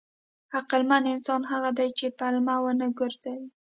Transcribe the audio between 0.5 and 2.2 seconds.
عقلمن انسان هغه دی چې